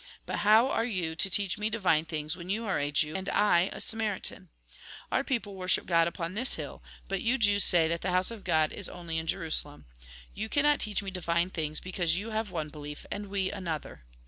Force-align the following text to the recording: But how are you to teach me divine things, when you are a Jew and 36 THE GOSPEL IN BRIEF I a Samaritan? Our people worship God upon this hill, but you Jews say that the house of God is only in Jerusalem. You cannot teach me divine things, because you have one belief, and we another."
But 0.25 0.37
how 0.37 0.67
are 0.67 0.83
you 0.83 1.13
to 1.13 1.29
teach 1.29 1.59
me 1.59 1.69
divine 1.69 2.05
things, 2.05 2.35
when 2.35 2.49
you 2.49 2.65
are 2.65 2.79
a 2.79 2.89
Jew 2.89 3.15
and 3.15 3.27
36 3.27 3.27
THE 3.27 3.31
GOSPEL 3.31 3.45
IN 3.45 3.61
BRIEF 3.61 3.73
I 3.73 3.75
a 3.75 3.79
Samaritan? 3.79 4.49
Our 5.11 5.23
people 5.23 5.55
worship 5.55 5.85
God 5.85 6.07
upon 6.07 6.33
this 6.33 6.55
hill, 6.55 6.81
but 7.07 7.21
you 7.21 7.37
Jews 7.37 7.63
say 7.63 7.87
that 7.87 8.01
the 8.01 8.09
house 8.09 8.31
of 8.31 8.43
God 8.43 8.73
is 8.73 8.89
only 8.89 9.19
in 9.19 9.27
Jerusalem. 9.27 9.85
You 10.33 10.49
cannot 10.49 10.79
teach 10.79 11.03
me 11.03 11.11
divine 11.11 11.51
things, 11.51 11.79
because 11.79 12.17
you 12.17 12.31
have 12.31 12.49
one 12.49 12.69
belief, 12.69 13.05
and 13.11 13.27
we 13.27 13.51
another." 13.51 14.03